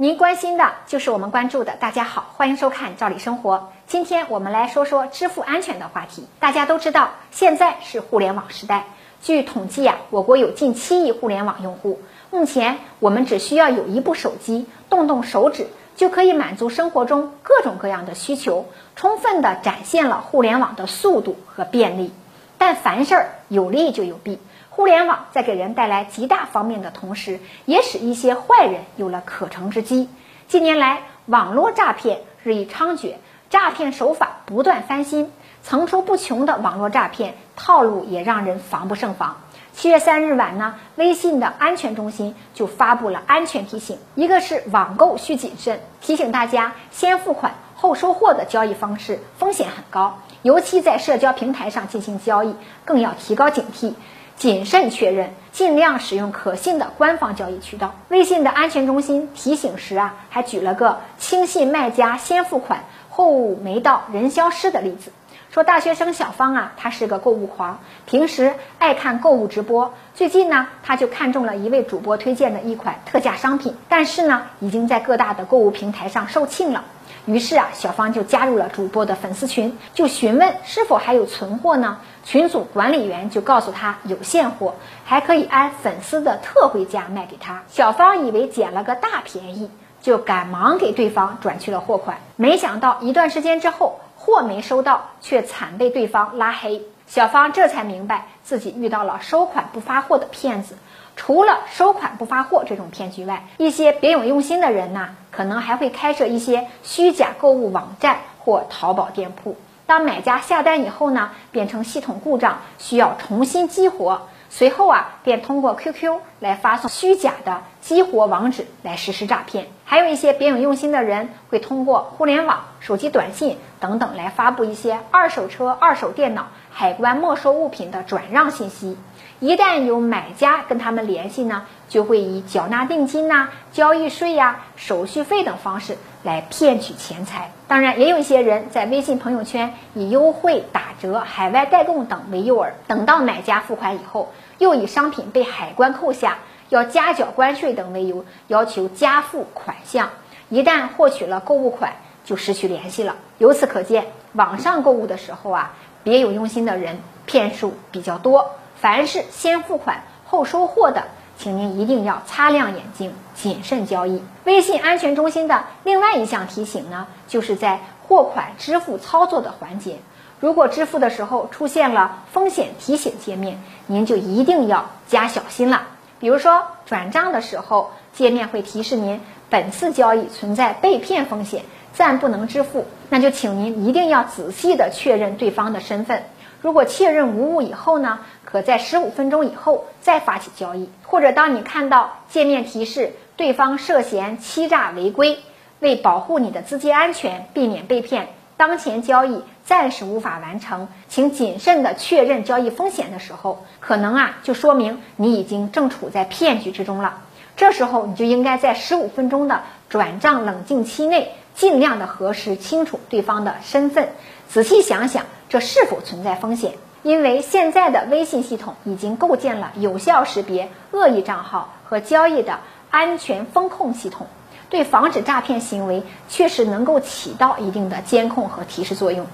[0.00, 1.72] 您关心的就是我们关注的。
[1.72, 3.56] 大家好，欢迎收看《赵理生活》。
[3.88, 6.24] 今天我们来说说支付安全的话题。
[6.38, 8.84] 大家都知道，现在是互联网时代。
[9.20, 11.98] 据统计呀，我国有近七亿互联网用户。
[12.30, 15.66] 目前，我们只需要有一部手机，动动手指
[15.96, 22.12] 就可以满足生活中各种各样的需求，充分的展现了互联网的速度和便利。
[22.56, 24.38] 但凡事有利就有弊。
[24.78, 30.08] 互联网在给人带来极大方便的同时，也使一些坏人有了可乘之机。
[30.46, 33.14] 近年来，网络诈骗日益猖獗，
[33.50, 35.32] 诈骗手法不断翻新，
[35.64, 39.38] 层出不穷的网络诈骗套路也让人防不胜防。
[39.72, 52.54] 七月三日晚呢，微信的安全中心就发布了安全提醒：一个是网购需谨慎，提醒大家先付款后收货的交易方式风险很高，尤其在社交平台上进行交易，
[52.84, 53.94] 更要提高警惕。
[54.38, 57.96] 谨慎确认，尽量使用可信的官方交易渠道。
[58.08, 65.10] 微信的安全中心提醒时啊，还举了个轻信卖家先付款货物没到人消失的例子。
[65.50, 69.94] 说大学生小芳啊，她是个购物狂，平时爱看购物直播。
[70.14, 76.84] 最近呢，她就看中了一位主播推荐的一款特价商品，但是呢，已经在各大的购物平台上售罄了。
[77.24, 81.98] 于是啊，小芳就加入了主播的粉丝群，就询问是否还有存货呢？
[82.24, 84.74] 群组管理员就告诉她有现货，
[85.06, 87.62] 还可以按粉丝的特惠价卖给她。
[87.68, 92.18] 小芳以为捡了个大便宜，就赶忙给对方转去了货款。
[92.36, 96.82] 没想到一段时间之后，货没收到，却惨被对方拉黑。
[97.06, 100.76] 小芳这才明白自己遇到了收款不发货的骗子。
[101.16, 109.56] 除了收款不发货这种骗局外，一些别有用心的人呢，可能还会开设一些虚假购物网站或淘宝店铺。
[109.86, 119.66] 当买家下单以后呢，变成系统故障，需要重新激活，随后啊，便通过 QQ 来发送虚假的激活网址来实施诈骗。
[119.84, 126.48] 还有一些别有用心的人会通过互联网、手机短信等等来发布一些二手车、二手电脑、
[126.80, 128.96] 海关没收物品的转让信息。
[129.40, 137.50] 一旦有买家跟他们联系呢，就会以缴纳定金呐、交易税呀、手续费等方式来骗取钱财。
[137.66, 150.10] 当然，也有一些人在微信朋友圈以优惠、打折、海外代购等为诱饵，等到买家付款以后，又以商品被海关扣下、要加缴关税等为由，要求加付款项。
[150.48, 153.16] 一旦获取了购物款，就失去联系了。
[153.38, 155.74] 由此可见，网上购物的时候啊，
[156.08, 158.52] 别有用心的人骗术比较多。
[158.80, 161.04] 凡是先付款后收货的，
[161.36, 164.22] 请您一定要擦亮眼睛，谨慎交易。
[164.44, 169.98] 微信安全中心的另外一项提醒呢，就是在货款支付操作的环节，
[170.40, 175.82] 如果支付的时候出现了风险提醒界面，您就一定要加小心了。
[176.20, 179.20] 比如说转账的时候，界面会提示您
[179.50, 186.24] 本次交易存在被骗风险，暂不能支付，那就请您一定要仔细的确认对方的身份。
[186.60, 195.38] 如果确认无误以后呢，可在十五分钟以后再发起交易，或者当你看到界面提示对方涉嫌欺诈违规，
[195.78, 207.20] 为保护你的资金安全，避免被骗，当前交易暂时无法完成，请谨慎的确认交易风险的时候，可能啊就说明你已经正处在骗局之中了。
[207.58, 214.10] 这时候你就应该在十五分钟的转账冷静期内，尽量的核实清楚对方的身份，
[214.48, 215.26] 仔细想想。
[215.48, 216.74] 这是否存在风险？
[217.02, 222.60] 因为现在的微信系统已经构建了有效识别恶意账号和交易的
[222.90, 224.28] 安全风控系统，
[224.70, 229.26] 对防止诈骗行为确实能够起到一定的监控和提示作用。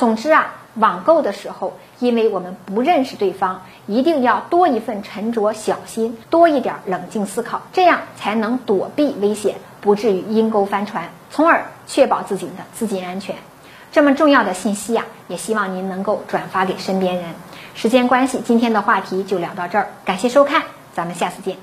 [0.00, 13.36] 总之啊，网购的时候，因为我们不认识对方，一定要多一份沉着小心，多一点冷静思考，这样才能躲避危险，不至于阴沟翻船，从而确保自己的资金安全。
[13.92, 17.26] 这么重要的信息呀，也希望您能够转发给身边人。
[17.74, 20.62] 时间关系，今天的话题就聊到这儿，感谢收看，
[20.94, 21.58] 咱们下次见。